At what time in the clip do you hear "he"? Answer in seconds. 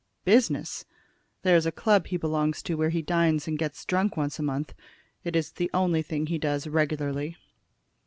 2.07-2.17, 2.89-3.03, 6.25-6.39